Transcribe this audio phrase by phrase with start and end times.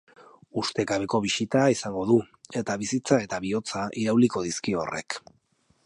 [0.61, 2.17] Ustekabeko bisita izango du,
[2.63, 5.21] eta bizitza eta bihotza irauliko dizkio horrek.